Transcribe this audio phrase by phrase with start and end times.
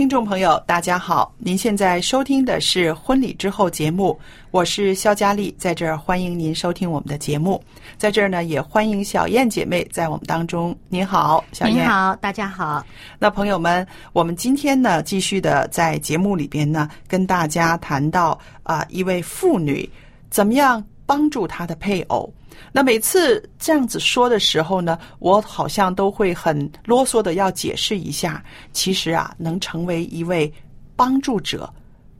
[0.00, 1.30] 听众朋友，大家好！
[1.36, 4.18] 您现在收听的是《婚礼之后》节目，
[4.50, 7.62] 我是肖佳丽，在这儿欢迎您收听我们的节目。
[7.98, 10.74] 在这儿呢，也欢迎小燕姐妹在我们当中。
[10.88, 11.76] 您好，小燕。
[11.76, 12.82] 您好，大家好。
[13.18, 19.86] 那朋友们，我们今天呢，继续的在节目里边呢，跟大家谈到啊、一位妇女
[20.30, 22.32] 怎么样帮助她的配偶。
[22.72, 28.42] 那每次这样子说的时候呢，我好像都会很啰嗦的要解释一下。
[28.72, 30.52] 其实啊，能成为一位
[30.96, 31.72] 帮助者，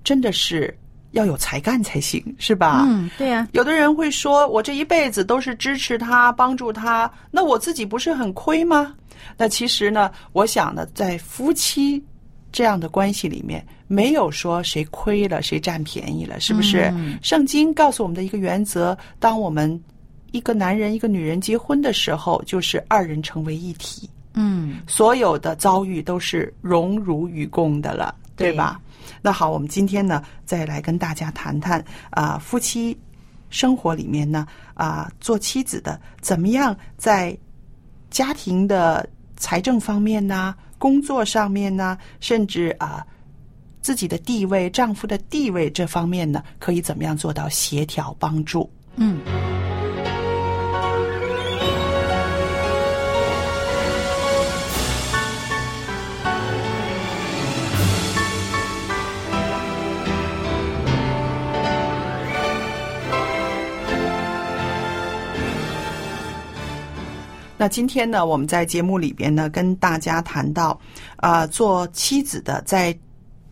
[0.03, 0.77] 真的是
[1.13, 2.85] 要有才干才行，是吧？
[2.87, 8.95] 嗯，对啊，有的人会说，我这一辈子都是支持他、帮助他，那我自己不是很亏吗？
[9.37, 12.03] 那其实呢，我想呢，在夫妻
[12.51, 16.91] 这样的关系里面，没有说谁亏了谁占便宜了，是不是？
[16.95, 19.81] 嗯圣经告诉我们的一个原则：当我们
[20.33, 24.09] 一个男人一个女人结婚的时候，就是二人成为一体。
[24.35, 28.81] 嗯，所有的遭遇都是荣辱与共的了，对对吧？
[29.21, 32.97] 那好，我们今天呢，再来跟大家谈谈啊、夫妻
[33.51, 37.37] 生活里面呢，啊、做妻子的怎么样在
[38.09, 43.05] 家庭的财政方面呢，工作上面呢，甚至啊、
[43.83, 48.71] 自己的地位、丈夫的地位这方面呢，可以怎么样做到协调帮助？
[48.95, 49.19] 嗯。
[67.61, 70.81] 那今天呢，我们在节目里边呢，跟大家谈到，
[71.17, 72.99] 啊、做妻子的在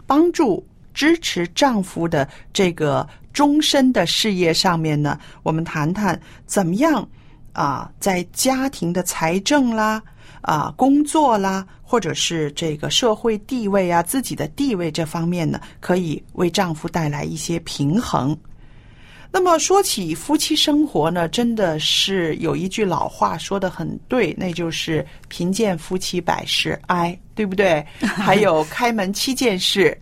[0.06, 7.06] 帮助、支持丈夫的这个终身的事业上面呢，我们谈谈怎么样
[7.52, 10.02] 啊、在家庭的财政啦、
[10.40, 18.34] 啊、工作啦，或者是这个社会地位啊、自己的地位这方面呢，可以为丈夫带来一些平衡。
[19.30, 27.84] 那么说起夫妻生活呢，真的是有一句老话说的很对，那就是“贫贱夫妻百事哀”，对不对？
[28.00, 29.96] 还有“开门七件事”，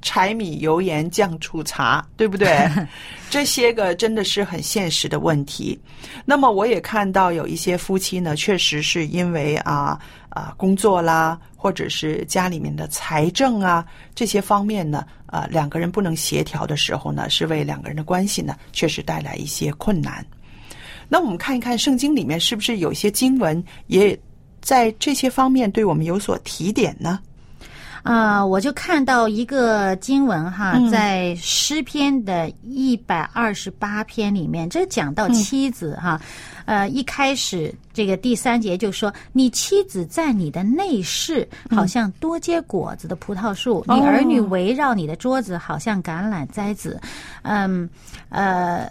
[0.00, 2.56] 柴米油盐酱醋茶，对不对？
[3.28, 5.78] 这些个真的是很现实的问题。
[6.24, 13.84] 那么我也看到有一些夫妻呢，确实是因为啊啊工作啦，或者是家里面的财政啊
[14.14, 20.24] 这些方面呢，啊两个人不能协调的时候呢，是为两个人的关系呢确实带来一些困难。
[21.08, 24.18] 那我们看一看圣经里面是不是有一些经文也
[24.60, 27.20] 在这些方面对我们有所提点呢？
[28.04, 36.18] 啊、我就看到一个经文哈，嗯在诗篇的一百二十八篇里面，这讲到妻子哈，
[36.68, 47.00] 呃，一开始这个第三节就说，你妻子在你的内室，好像多结果子的葡萄树；你儿女围绕你的桌子，好像橄榄栽子。
[47.40, 47.88] 嗯，
[48.28, 48.86] 呃，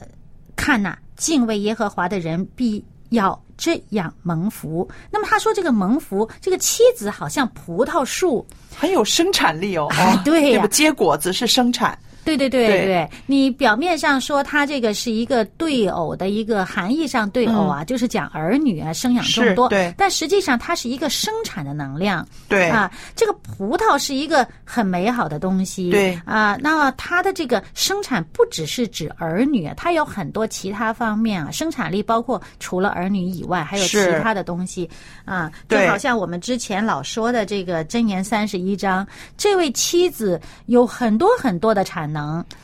[0.56, 4.90] 看呐、敬畏耶和华的人必要这样蒙福。
[5.12, 8.44] 那么他说这个蒙福，这个妻子好像葡萄树。
[8.76, 9.88] 很有生产力哦，
[10.26, 10.68] 对？
[10.70, 11.96] 结果子是生产，
[12.36, 22.28] 对对对对对，你表面上说它这个是一个对偶的一个含义上对偶啊，就是讲儿女啊生养众多，对但实际上它是一个生产的能量。
[22.50, 25.90] 对啊，这个葡萄是一个很美好的东西。
[25.90, 34.90] 对啊，那么它的这个生产不只是指儿女，它有很多其他方面啊，生产力包括除了儿女以外，还有其他的东西
[35.24, 39.08] 啊，就好像我们之前老说的这个箴言三十一章，
[39.38, 42.17] 这位妻子有很多很多的产能。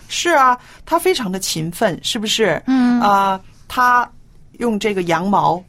[0.08, 2.62] 是啊，他非常的勤奋，是不是？
[2.68, 3.00] 嗯。
[3.02, 4.10] 啊、他
[4.60, 5.64] 用这个羊毛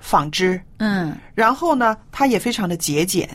[0.00, 3.28] 纺织，嗯，然后呢，他也非常的节俭，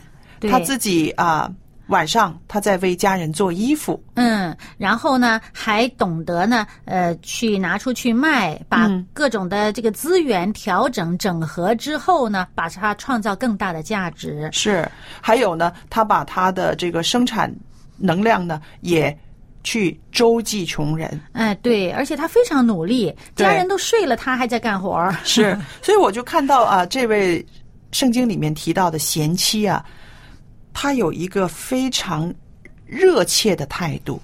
[0.50, 1.50] 他自己啊、
[1.88, 9.06] 晚上他在为家人做衣服，嗯，然后呢，还懂得呢，呃，去拿出去卖，把嗯。
[9.12, 14.48] 各种的这个资源调整整合之后呢，把它创造更大的价值。
[14.52, 14.88] 是，
[15.20, 17.52] 还有呢，他把他的这个生产
[17.96, 19.16] 能量呢，也
[19.64, 21.20] 去周济穷人。
[21.32, 25.16] 哎，对，而且他非常努力，家人都睡了，他还在干活儿。
[25.24, 27.44] 是， 所以我就看到啊，这位
[27.90, 29.84] 圣经里面提到的贤妻啊，
[30.72, 32.32] 她有一个非常
[32.86, 34.20] 热切的态度，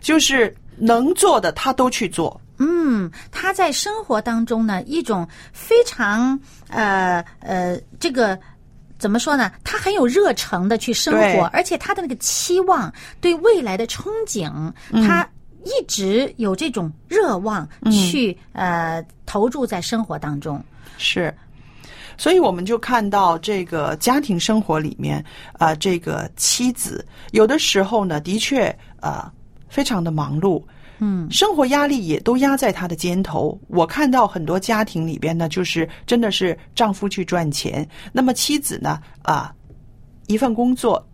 [0.00, 2.40] 就是能做的她都去做。
[2.60, 6.36] 嗯，他在生活当中呢，一种非常
[6.68, 8.36] 呃呃，这个
[8.98, 9.52] 怎么说呢？
[9.62, 14.50] 他很有热诚的去生活，而且他的那个期望，对未来的憧憬，
[14.90, 15.28] 嗯他
[15.64, 20.64] 一直有这种热望去、呃投注在生活当中。
[20.96, 21.32] 是，
[22.16, 25.22] 所以我们就看到这个家庭生活里面，
[25.52, 29.30] 啊，这个妻子有的时候呢，的确呃
[29.68, 30.62] 非常的忙碌，
[30.98, 33.58] 嗯，生活压力也都压在她的肩头。
[33.68, 39.54] 我看到很多家庭里边呢，就是真的是丈夫去赚钱，那么妻子呢，啊，
[40.26, 41.04] 一份工作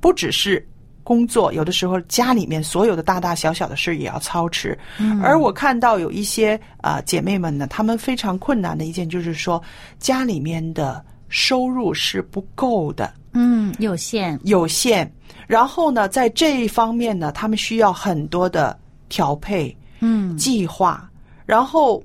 [0.00, 0.66] 不只是。
[1.02, 4.78] 工作有的时候家里面所有的大大小小的事也要操持，
[5.24, 9.60] 而我看到有一些啊、呃姐妹们呢，她们非常困难的一件就是说
[9.98, 14.38] 家里面的收入是不够的，嗯，有限。
[14.44, 15.10] 有限，
[15.46, 18.78] 然后呢，在这一方面呢，他们需要很多的
[19.08, 20.36] 调配、嗯。
[20.36, 21.08] 计划，
[21.46, 22.02] 然后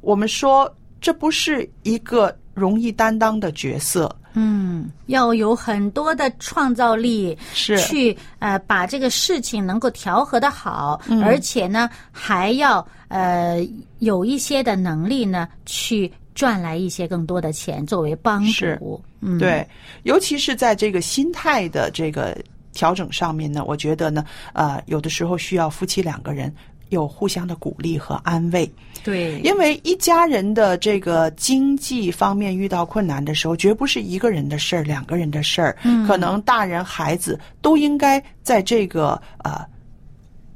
[0.00, 7.78] 我们说这不是一个容易担当的角色，嗯，要有很多的创造力，是。
[7.78, 13.66] 去呃把这个事情能够调和的好，而且呢还要呃
[13.98, 19.02] 有一些的能力呢去赚来一些更多的钱作为帮助。
[19.20, 19.66] 嗯，对，
[20.04, 22.36] 尤其是在这个心态的这个
[22.72, 26.52] 调整上面呢，我觉得呢，呃，有的时候需要夫妻两个人
[26.88, 28.70] 有互相的鼓励和安慰。
[29.04, 39.64] 对，因为一家人的这个经济方面遇到困难的时候，绝不是一个人的事儿、两个人的事儿，嗯可能大人孩子都应该在这个呃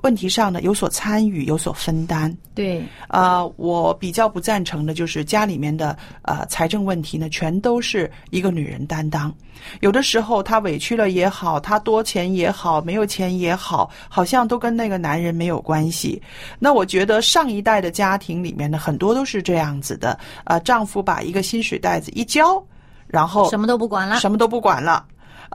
[0.02, 2.34] 问题上呢有所参与、有所分担。
[2.54, 9.32] 对，啊、我比较不赞成的就是家里面的呃财政问题呢，全都是一个女人担当。
[9.80, 16.22] 有的时候她委屈了也好，她多钱也好，没有钱也好，好像都跟那个男人没有关系。
[16.58, 20.18] 那我觉得上一代的家庭里面呢，很多都是这样子的。
[20.44, 22.62] 呃，丈夫把一个薪水袋子一交，
[23.06, 24.20] 然后什么都不管了。
[24.20, 25.04] 什么都不管了。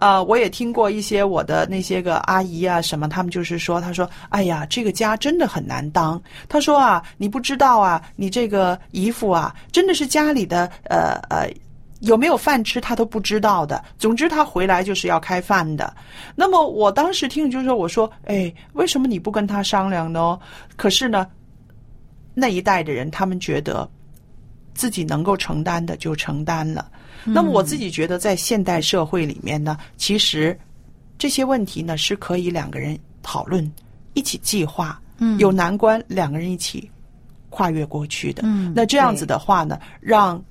[0.02, 6.22] 呃，我也听过一些我的那些个阿姨啊，什么，他们就是说，他说，哎呀，这个家真的很难当。
[6.50, 11.48] 他说啊，你不知道啊，你这个姨父啊，真的是家里的呃呃。
[12.02, 13.80] 有没有饭吃，他都不知道的。
[14.00, 15.96] 总之，他回来就是要开饭的。
[16.34, 20.40] 那么，我当时听就是说，我说，哎，为什么你不跟他商量呢？
[20.76, 21.28] 可是呢，
[22.34, 23.88] 那一代的人，他们觉得
[24.74, 26.90] 自己能够承担的就承担了。
[27.26, 30.58] 那么我自己觉得，在现代社会里面呢，其实
[31.18, 33.72] 这些问题呢是可以两个人讨论、
[34.14, 35.38] 一起计划，嗯。
[35.40, 36.90] 有难关两个人一起
[37.50, 38.42] 跨越过去的。
[38.46, 40.44] 嗯那这样子的话呢，让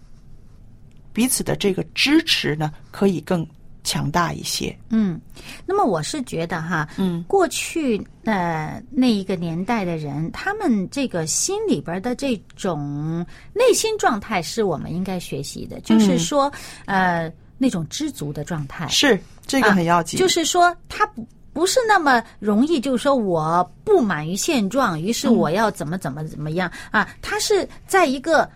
[1.13, 3.47] 彼此的这个支持呢，可以更
[3.85, 4.77] 强大一些。
[4.89, 5.21] 嗯，
[5.67, 16.53] 那么我是觉得哈，嗯，过去呃那一个年代的人，他们这个心里边的这种内心状态是我们应该学习的，就是说、
[16.87, 21.27] 呃那种知足的状态，是这个很要紧，啊就是说他不。
[21.53, 27.07] 不是那么容易，就是说我不满于现状，于是我要怎么怎么怎么样、啊？
[27.21, 28.49] 他是在一个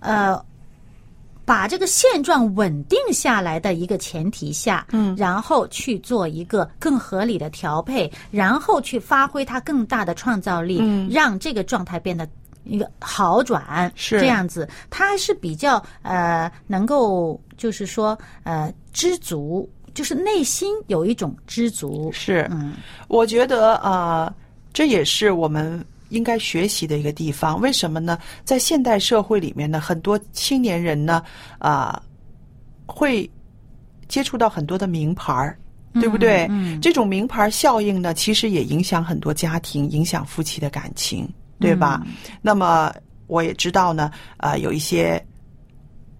[0.00, 0.36] 呃
[1.50, 12.24] 把这个现状稳定下来的一个前提下，嗯，然后去做一个更合理的调配，然后去发挥它更大的创造力，嗯，让这个状态变得
[12.62, 14.20] 一个好转，是。
[14.20, 22.12] 这样子，它是比较呃能够就是说呃知足就是内心有一种知足。
[22.12, 22.74] 是，嗯。
[23.08, 24.32] 我觉得呃，
[24.72, 27.60] 这也是我们应该学习的一个地方。
[27.60, 28.18] 为什么呢？
[28.44, 31.22] 在现代社会里面呢，很多青年人呢，
[31.58, 32.00] 啊、
[32.86, 33.28] 会
[34.06, 35.58] 接触到很多的名牌儿。
[35.94, 36.46] 对不对？
[36.50, 42.00] 嗯这种名牌效应呢，其实也影响很多家庭，影响夫妻的感情，对吧？
[42.06, 42.94] 嗯那么
[43.26, 45.20] 我也知道呢，啊、有一些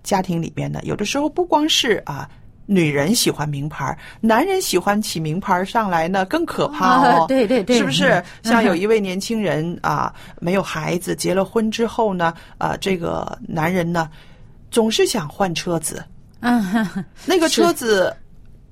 [0.02, 2.28] 家庭里面呢，有的时候不光是啊。
[2.72, 7.22] 女人喜欢名牌，男人喜欢起名牌上来呢，更可怕哦。
[7.22, 8.12] 啊对对对是不是？
[8.12, 14.08] 嗯 像有一 位年轻人啊，没有孩子，结了婚之后呢，啊，这个男人呢，
[14.70, 16.04] 总是想换车子。
[16.42, 16.64] 嗯，
[17.26, 18.14] 那个车子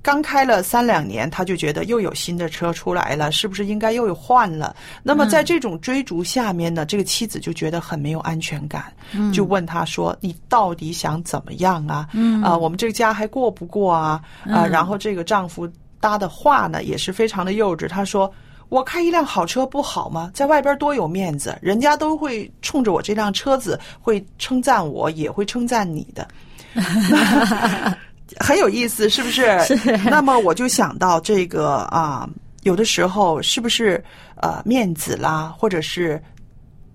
[0.02, 4.75] 刚开了三两年，他就觉得又有新的车出来了，是不是应该又有换了？
[5.02, 8.93] 那么在这种追逐下面呢，这个妻子就觉得很没有安全感，
[9.33, 12.09] 就问他说：“你到底想怎么样啊？
[12.12, 14.21] 嗯啊，我们这个家还过不过啊？
[14.47, 15.69] 啊，然后这个丈夫
[16.00, 18.33] 搭的话呢，也是非常的幼稚，他说。
[18.71, 20.31] 我开一辆好车不好吗？
[20.35, 26.28] 在外边多有面子，人家都会冲着我这辆车子会称赞我，也会称赞你的。
[28.38, 29.58] 很有意思，是不是？
[29.64, 32.28] 是那么我就想到这个啊，
[32.62, 34.02] 有的时候是不是
[34.37, 36.23] 呃面子啦，或者是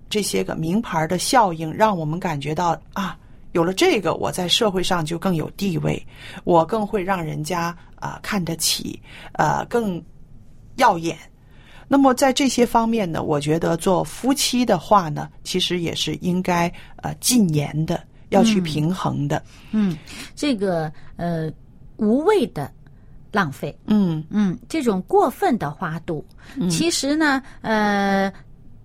[0.08, 3.16] 这些个名牌的效应，让我们感觉到啊，
[3.52, 6.04] 有了这个，我在社会上就更有地位，
[6.44, 9.00] 我更会让人家啊、看得起，
[9.32, 10.02] 呃更
[10.76, 11.16] 耀眼。
[11.86, 18.02] 那么在这些方面呢，我觉得做夫妻的话呢，其实也是应该呃禁言的，
[18.34, 19.42] 要去平衡的。
[19.72, 19.96] 嗯，
[20.34, 21.50] 这个呃
[21.96, 22.70] 无谓的
[23.32, 24.24] 浪费，嗯。
[24.30, 26.24] 嗯，这种过分的花度，
[26.70, 28.32] 其实呢，呃，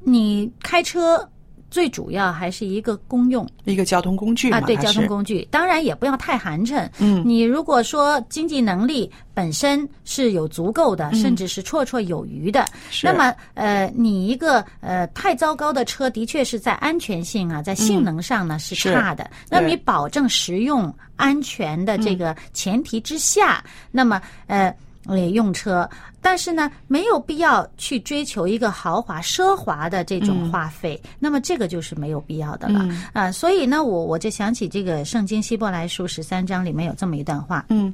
[0.02, 1.30] 你开车
[1.70, 3.48] 最主要还是一个公用。
[3.66, 6.90] 一个交通工具嘛，啊，对，交通工具，当然也不要太寒碜。
[7.00, 7.24] 嗯。
[7.26, 12.66] 你如果说经济能力本身是有足够的，甚至是绰绰有余的，
[13.04, 18.76] 那么呃，你一个呃太糟糕的车，的确是在安全性啊，在性能上呢、是。
[18.76, 19.30] 是差的。
[19.50, 24.74] 那么你保证实用安全的这个前提之下，那么呃。
[25.10, 25.90] 呃，用车，
[26.22, 32.88] 但是呢，没有必要去追求一个豪华、奢华的这种花费，那么这个就是没有必要的了。
[33.12, 37.94] 啊、所以呢，我我就想起这个《圣经希伯来书》十三章里面有这么一段话：嗯。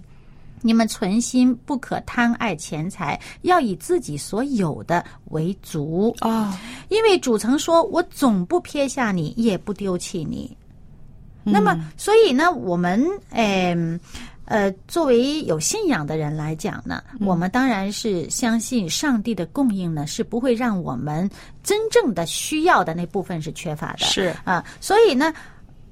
[0.62, 10.58] 你们存心不可贪爱钱财，要以自己所有的为足，啊，因为主曾说：“我总不撇下你，也不丢弃你。”
[11.44, 14.00] 那么，所以呢，我们嗯
[14.46, 21.30] 呃，作为有信仰的人来讲呢，我们当然是相信上帝的供应呢，是不会让我们
[21.64, 24.06] 真正的需要的那部分是缺乏的。
[24.06, 24.36] 是。
[24.44, 25.34] 啊，所以呢，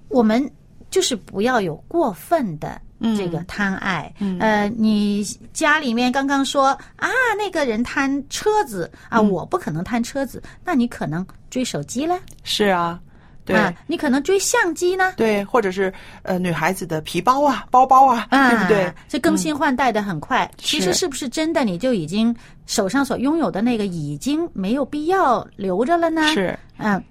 [0.07, 0.49] 我们
[0.89, 2.79] 就是不要有过分的
[3.17, 4.13] 这个贪爱。
[4.39, 13.01] 呃，你家里面刚刚说啊，那个人贪车子啊，我不可能贪车子，那你可能追手机了，是啊，
[13.45, 15.13] 对、啊，你可能追相机呢。
[15.17, 18.93] 对，或者是呃女孩子的皮包啊、包包啊，啊，对不对？？
[19.07, 22.35] 这更新换代的很快，其实是是不是真的你就已经
[22.65, 27.03] 手上所拥有的那个已经没有必要留着了呢？，是，嗯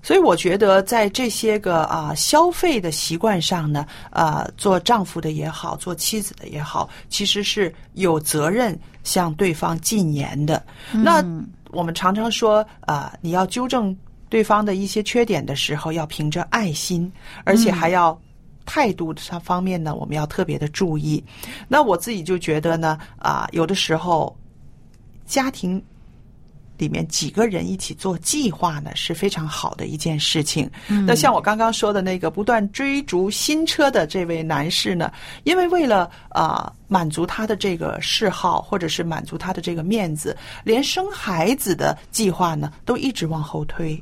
[0.00, 10.64] 所以我觉得在这些个啊、消费的习惯上呢，啊、做丈夫的也好，做妻子的也好，其实是有责任向对方进言的。
[10.92, 11.22] 那
[11.72, 13.94] 我们常常说啊、你要纠正
[14.28, 17.10] 对方的一些缺点的时候，要凭着爱心，
[17.44, 18.18] 而且还要。
[18.70, 21.24] 态度上方面呢，我们要特别的注意。
[21.68, 24.36] 那我自己就觉得呢，啊、有的时候
[25.24, 25.82] 家庭
[26.76, 30.70] 里面几个人一起做计划呢，是非常好的一件事情。
[31.06, 35.10] 那像我刚刚说的那个不断追逐新车的这位男士呢，
[35.44, 43.98] 因为为了啊、满足他的这个嗜好，或者是满足他的这个面子，连生孩子的计划呢都一直往后推。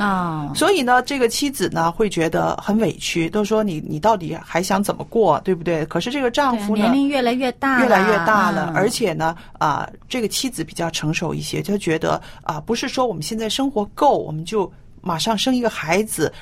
[0.00, 5.84] 哦，所以呢，这个妻子呢会觉得很委屈，都说你你到底还想怎么过，对不对？
[5.84, 8.74] 可是这个丈夫呢，年龄越来越大，越来越大了，嗯。
[8.74, 16.32] 而且呢，啊、这个妻子比较成熟一些，就觉得啊、不是说我们现在生活够，我们就马上生一个孩子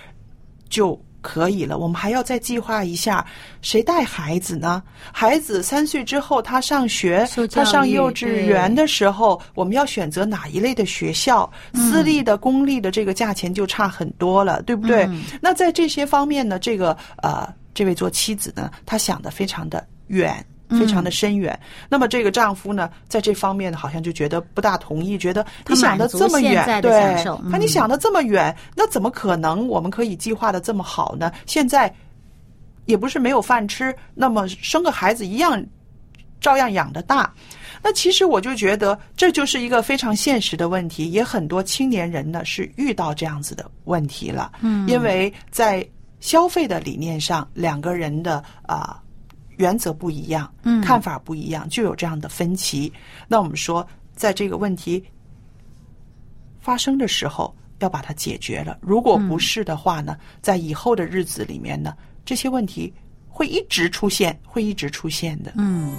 [0.69, 3.25] 就可以了，我们还要再计划一下，
[3.61, 4.83] 谁带孩子呢？
[5.13, 11.51] 孩子三岁之后，他上学他上幼稚园的时候，我们要选择哪一类的学校？
[11.75, 15.05] 私立的、公立的，这个价钱就差很多了，对不对？
[15.07, 20.45] 嗯那在这些方面呢，这个呃，这位做妻子呢，她想的非常的远。
[20.71, 21.59] 非常的深远。
[21.89, 31.33] 那么这个丈夫呢，在这方面呢，好像就觉得不大同意，觉得他你想的这么远，对享受，那你嗯想的这么远，那怎么可能我们可以计划的这么好呢？
[31.47, 31.93] 现在
[32.87, 35.63] 也不是没有饭吃，那么生个孩子一样
[36.41, 37.33] 照样养的大。
[37.81, 44.51] 那其实我就觉得这就是一个非常现实的问题，也很多青年人呢是遇到这样子的问题了。
[44.61, 45.87] 嗯，因为在
[46.19, 49.01] 消费的理念上，两个人的啊、
[49.59, 52.93] 原则不一样，嗯看法不一样，就有这样的分歧。
[53.29, 53.87] 那我们说，
[54.17, 55.05] 在这个问题
[56.59, 58.79] 发生的时候，要把它解决了。
[58.81, 62.93] 如果不是的话呢，在以后的日子里面呢，这些问题
[63.29, 65.53] 会一直出现，会一直出现的。
[65.57, 65.93] 嗯。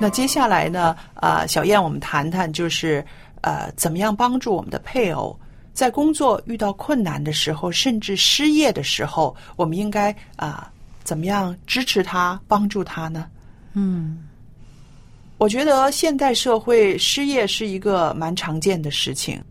[0.00, 3.04] 那接下来呢，呃，小燕，我们谈谈就是
[3.40, 5.36] 呃，怎么样帮助我们的配偶
[5.74, 10.70] 在工作遇到困难的时候，甚至失业的时候，我们应该啊、
[11.02, 13.26] 怎么样支持他、帮助他呢？
[13.74, 14.18] 嗯
[15.36, 19.42] 我觉得现代社会失业是一个蛮常见的事情。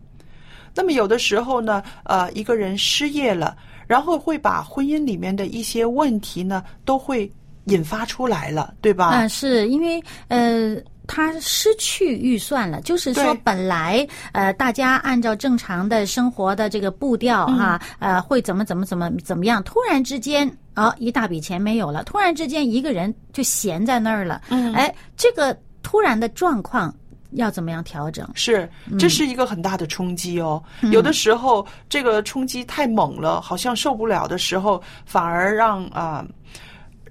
[0.74, 3.54] 那么有的时候呢，呃，一个人失业了，
[3.86, 7.30] 然后会把婚姻里面的一些问题呢，都会
[7.68, 9.10] 引发出来了，对吧？
[9.14, 10.76] 嗯，是因为呃。
[11.10, 26.94] 他失去预算了，就是说本来呃大家按照正常的生活的这个步调嗯哈、呃会怎么怎么怎么怎么样，突然之间啊、一大笔钱没有了，突然之间一个人就闲在那儿了，嗯哎，这个突然的状况
[27.30, 28.28] 要怎么样调整？
[28.34, 30.62] 是，这是一个很大的冲击哦。
[30.92, 36.22] 有的时候这个冲击太猛了，好像受不了的时候，反而让啊、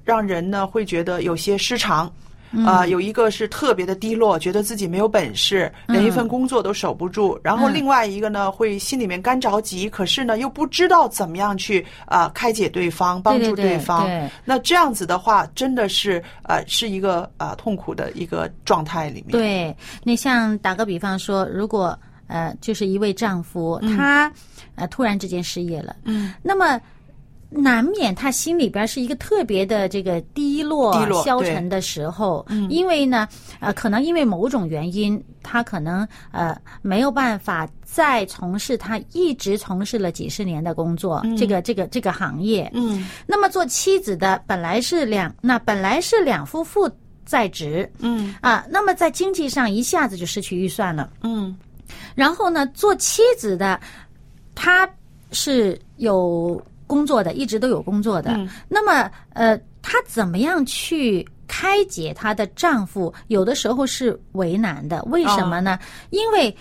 [0.08, 2.10] 让人呢会觉得有些失常。
[2.66, 7.38] 啊、有一个是特别的低落，觉得自己没有本事，连一份工作都守不住。
[7.44, 14.06] 然后另外一个呢，会心里面干着急，可是呢又不知道怎么样去啊、开解对方，帮助对对方。
[14.06, 19.32] 对那这样子的话，真的是呃是一个啊、痛苦的一个状态里面。
[19.32, 24.32] 对，那像打个比方说，如果呃，就是一位丈夫，他
[24.76, 26.80] 呃突然之间失业了，嗯，那么
[27.50, 33.28] 难免他心里边是一个特别的这个低落、低落消沉的时候，嗯，因为呢，
[33.60, 43.08] 呃，可能因为某种原因，他可能呃没有办法再从事他一直从事了几十年的工作，这个这个这个行业，嗯。
[43.26, 46.90] 那么做妻子的本来是两，那本来是两夫妇
[47.26, 48.36] 在职，嗯。
[48.42, 51.10] 啊，那么在经济上一下子就失去预算了。
[51.22, 51.58] 嗯。
[52.14, 53.80] 然后呢，做妻子的，
[54.54, 54.90] 他
[55.32, 58.32] 是有工作的，一直都有工作的。
[58.38, 63.14] 嗯那么，呃，她怎么样去开解她的丈夫？
[63.28, 65.78] 有的时候是为难的，为什么呢？
[66.10, 66.56] 因为。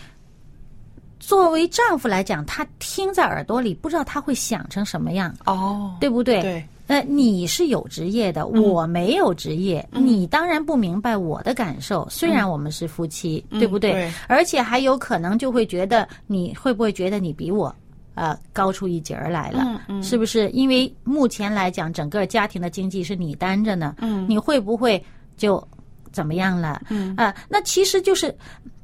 [1.18, 6.40] 作为丈夫来讲，他听在耳朵里，不知道他会想成什么样，哦，对不对？
[6.40, 12.06] 对，呃，你是有职业的，我没有职业，你当然不明白我的感受。
[12.08, 13.90] 虽然我们是夫妻，对不对？
[13.90, 17.74] 对而且还有可能就会觉得，你会不会觉得你比我
[18.16, 19.62] 呃高出一截儿来了？
[19.64, 20.50] 嗯嗯是不是？
[20.50, 25.00] 因为目前来讲，整个家庭的经济是你担着呢，嗯你会不会
[25.36, 25.62] 就
[26.10, 26.82] 怎么样了？
[26.88, 28.36] 嗯啊、那其实就是，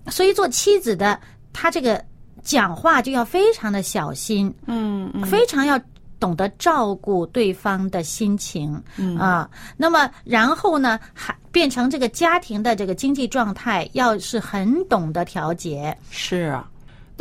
[0.06, 1.18] 所以做妻子的，
[1.52, 2.02] 他这个
[2.42, 5.80] 讲话就要非常的小心，嗯嗯非常要
[6.20, 16.68] 懂得照顾对方的心情，嗯啊，那么然后呢，还变成这个家庭的这个经济状态，要是很懂得调节，是啊。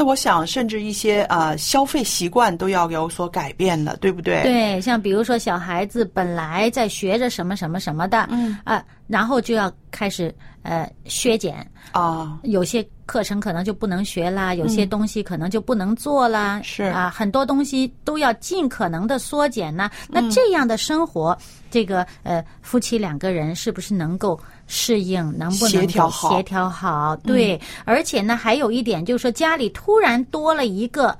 [0.01, 16.83] 那我想，甚至一些呃消费习惯都要有所改变的，对不对？，对，像比如说小孩子本来在学着什么什么什么的，嗯啊，然后就要开始呃削减，啊，有些课程可能就不能学啦，有些东西可能就不能做啦，嗯是。
[16.83, 19.91] 啊，很多东西都要尽可能的缩减呢。
[20.07, 21.37] 那嗯这样的生活，
[21.69, 25.21] 这个呃夫妻两个人是不是能够适应？
[25.37, 26.29] 能不能协调好。
[26.29, 27.15] 嗯协调好？
[27.17, 31.17] 对，而且呢，还有一点就是说，家里突然多了一个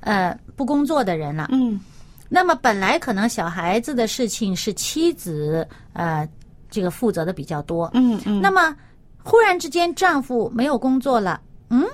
[0.00, 1.78] 呃不工作的人了，嗯。
[2.30, 6.28] 那么本来可能小孩子的事情是妻子呃
[6.70, 8.74] 这个负责的比较多，嗯嗯，那么
[9.22, 11.84] 忽然之间丈夫没有工作了，嗯，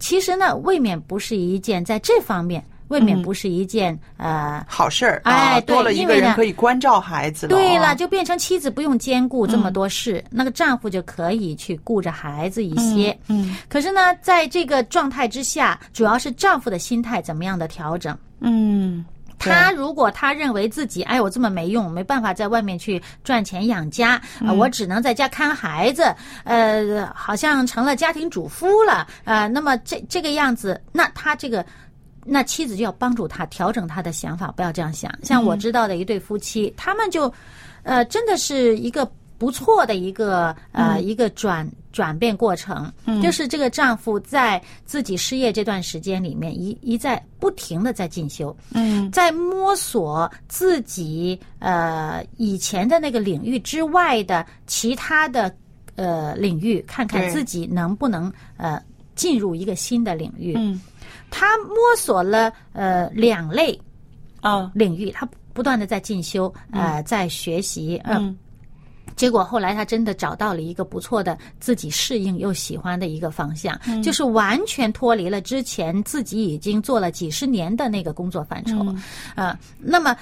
[0.00, 4.64] 其实呢未免不是一件在这方面未免不是一件、呃。
[4.66, 7.50] 好事儿，啊，哎对多了一个因为呢人可以关照孩子了。
[7.50, 13.18] 对了，哦，就变成妻子不用兼顾这么多事，那个丈夫就可以去顾着孩子一些。
[13.28, 18.16] 嗯可是呢，在这个状态之下，主要是丈夫的心态怎么样的调整。
[18.40, 26.04] 嗯，对他如果他认为自己哎我这么没用，没办法在外面去赚钱养家，呃我只能在家看孩子，
[26.44, 31.64] 呃，好像成了家庭主妇了，呃，那么这这个样子，那他这个
[32.24, 35.10] 那妻子就要帮助他调整他的想法，不要这样想。
[35.22, 37.32] 像我知道的一对夫妻，他们就，
[37.84, 42.92] 呃，真的是一个不错的一个呃一个转转变过程。
[43.22, 49.10] 就是这个丈夫在自己失业这段时间里面，一一再不停的在进修，嗯。
[49.10, 55.54] 在摸索自己呃以前的那个领域之外的其他的
[55.96, 58.82] 呃领域，看看自己能不能呃
[59.14, 60.54] 进入一个新的领域。
[60.56, 60.80] 嗯。
[61.30, 63.78] 他摸索了呃两类
[64.40, 68.36] 啊领域，他不断的在进修，呃，在学习，嗯。
[69.18, 74.00] 嗯结果后来他真的找到了一个不错的自己适应又喜欢的一个方向，嗯。
[74.02, 79.02] 就是完全脱离了之前自己已经做了几十年的那个工作范畴，嗯。
[79.34, 80.16] 呃，那么，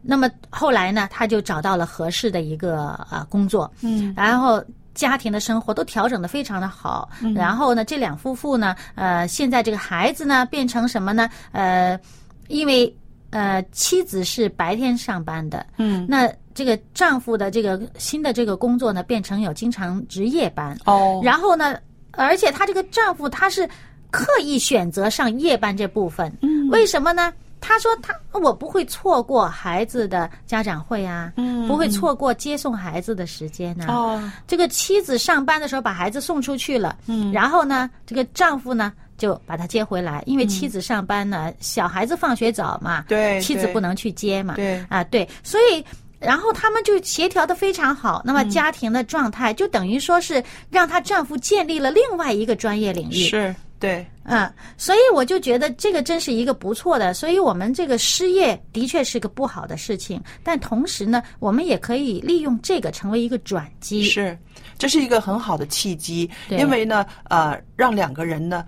[0.00, 4.14] 那么后来呢，他就找到了合适的一个啊工作，嗯。
[4.16, 4.64] 然后
[4.94, 7.10] 家庭的生活都调整的非常的好。
[7.34, 11.28] 然后呢，这两夫妇呢，呃，现在这个孩子呢变成什么呢？
[11.52, 12.00] 呃，
[12.48, 12.94] 因为
[13.30, 16.06] 呃妻子是白天上班的，嗯。
[16.08, 20.76] 那这个丈夫的这个新的这个工作呢，变成有经常值夜班。
[20.86, 21.20] 哦。
[21.22, 21.78] 然后呢，
[22.12, 23.68] 而且她这个丈夫他是
[24.10, 26.68] 刻意选择上夜班这部分，嗯。
[26.70, 27.32] 为什么呢？
[27.64, 33.86] 他说他我不会错过孩子的家长会啊，嗯不会错过接送孩子的时间啊。
[33.86, 34.32] 哦。
[34.48, 37.30] 这个妻子上班的时候把孩子送出去了，嗯。
[37.32, 44.84] 然后呢，这个丈夫呢就把他接回来，因为妻子上班呢，小孩子放学早嘛，对对妻子不能去接嘛，对。
[44.88, 45.84] 啊，对，所以。
[46.22, 54.06] 然后他们就协调的非常好，那么家庭的状态就等于说是让她丈夫建立了另外一个专业领域，是对。
[54.24, 64.04] 嗯，所以我就觉得这个真是一个不错的，所以我们这个失业的确是个不好的事情，但同时呢，我们也可以利用这个成为一个转机。
[64.04, 64.38] 是，
[64.78, 68.64] 这是一个很好的契机，因为呢，呃，让两个人呢，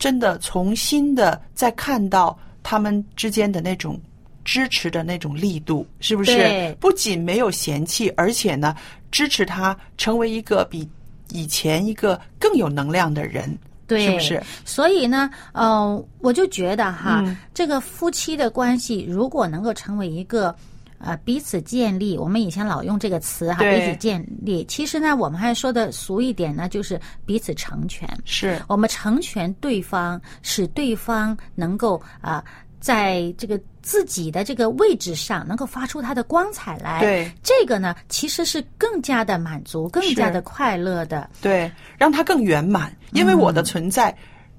[0.00, 4.00] 真的重新的再看到他们之间的那种
[4.48, 6.74] 支持的那种力度，是不是？
[6.80, 8.74] 不仅没有嫌弃，而且呢，
[9.10, 10.88] 支持他成为一个比
[11.28, 13.54] 以前一个更有能量的人，
[13.86, 14.42] 对，是不是？
[14.64, 20.56] 所以呢，呃，我就觉得哈，嗯这个夫妻的关系如果能够成为一个。
[21.00, 24.64] 呃，彼此建立，我们以前老用这个词哈，彼此建立。
[24.64, 28.08] 其实呢，我们还说的俗一点呢，就是彼此成全。
[28.24, 32.42] 是我们成全对方，使对方能够啊、
[32.80, 33.56] 在这个
[33.88, 37.00] 自己的这个位置上，能够发出它的光彩来。
[37.00, 41.30] 对，这个呢，其实是更加的满足，更加的快乐的。
[41.40, 44.14] 对，让他更圆满，因为嗯我的存在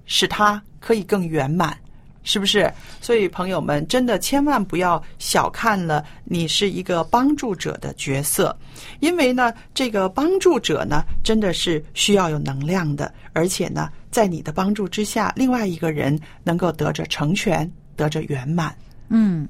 [0.05, 1.77] 使他可以更圆满，
[2.23, 2.73] 是不是？
[3.01, 8.57] 所以朋友们，真的千万不要小看了你是一个帮助者的角色，
[8.99, 18.75] 因为呢，这个帮助者呢，真的是需要有能量的，而且呢，在你的帮助之下，另外一个人能够得着成全，得着圆满。
[19.09, 19.47] 嗯，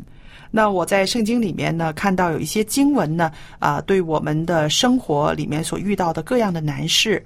[0.51, 7.23] 那我在圣经里面呢，看到有一些经文呢，啊、对我们的生活里面所遇到的各样的难事，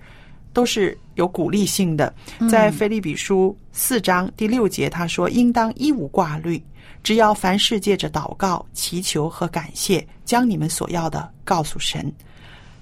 [0.52, 2.13] 都是有鼓励性的。
[2.50, 6.62] 在腓立比书四章第六节，他说：“应当一无挂虑，
[7.02, 12.12] 只要凡事借着祷告、祈求和感谢，将你们所要的告诉神。”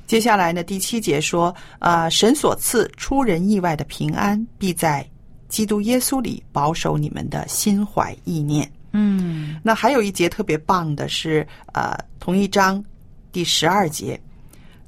[0.08, 5.08] 接下来呢，第七节说：“呃，神所赐出人意外的平安，必在
[5.48, 12.84] 基督耶稣里保守你们的心怀意念。”嗯，那还有一节特别棒的是，呃，同一章
[13.32, 14.20] 第十二节，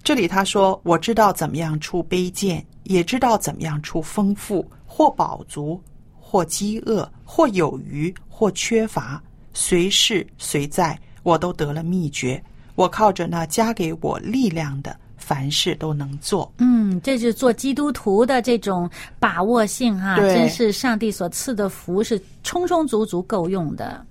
[0.04, 5.82] 这里他说：“我知道怎么样出卑贱，也知道怎么样出丰富，或饱足，
[6.20, 9.22] 或饥饿，或有余，或缺乏，
[9.54, 12.44] 随是随在，我都得了秘诀。
[12.76, 24.06] 我靠着那加给我力量的，凡事都能做。”嗯，这是做基督徒的这种把握性哈，对真是上帝所赐的福是充充足足够用的。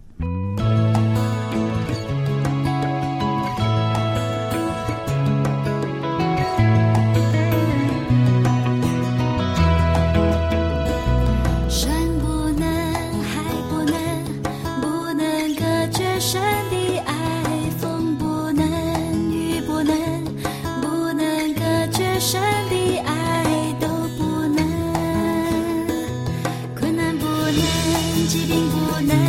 [28.33, 29.22] 其实并不难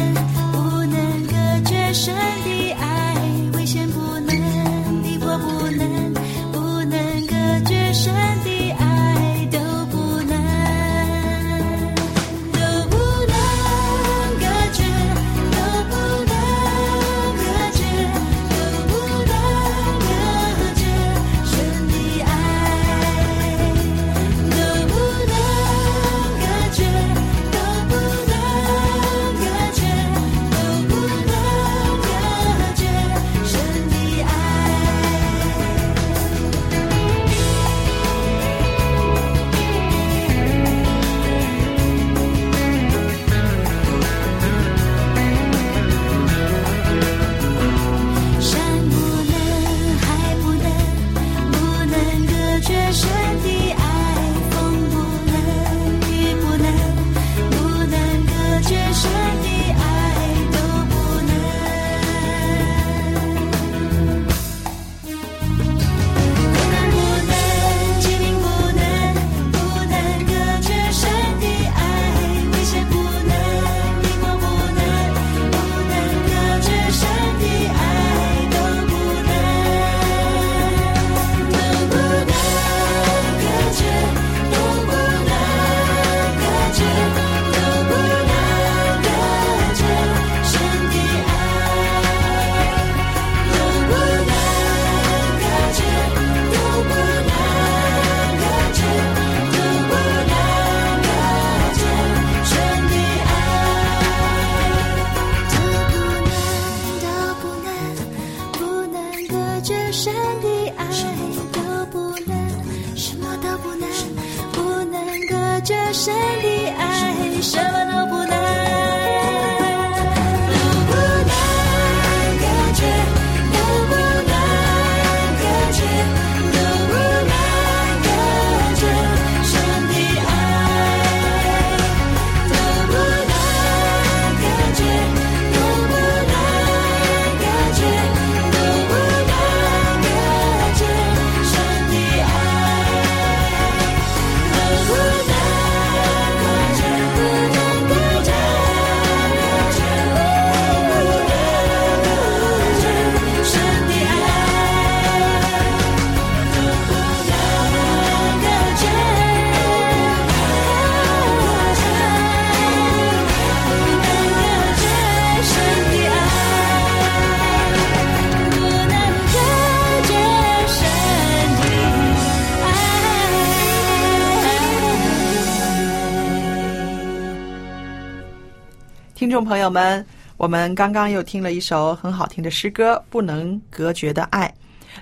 [179.43, 180.05] 朋友们，
[180.37, 184.47] 我们刚刚又听了一首很好听的诗歌《不能隔绝的爱》。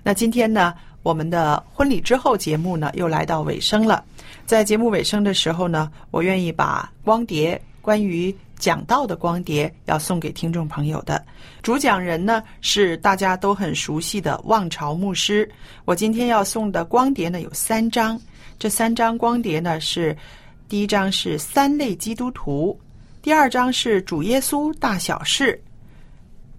[0.04, 0.74] 那今天呢，
[1.04, 4.04] 我们的婚礼之后节目呢又来到尾声了。
[4.46, 11.24] 在节目尾声的时候呢，我愿意把光碟关于讲道的光碟要送给听众朋友的。
[11.62, 15.50] 主讲人呢是大家都很熟悉的望潮牧师。
[15.86, 18.20] 我今天要送的光碟呢有三张，
[18.60, 20.16] 这三张光碟呢是
[20.68, 22.78] 第一张是三类基督徒，
[23.22, 25.62] 第二章是主耶稣大小事，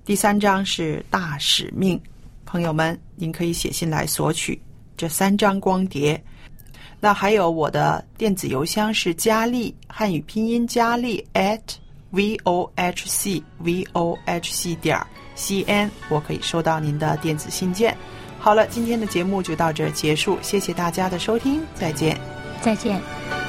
[0.05, 2.01] 第三章是大使命。
[2.47, 4.61] 朋友们，您可以写信来索取
[4.97, 6.23] 这三张光碟。
[7.01, 11.61] 那还有我的电子邮箱是佳丽汉语拼音佳丽 at
[12.11, 14.97] v o h c v o h c 点
[15.35, 17.97] c n，我可以收到您的电子信件。
[18.39, 22.17] 好了，今天的节目就到这儿结束，谢谢大家的收听，再见。
[22.61, 23.42] 再见。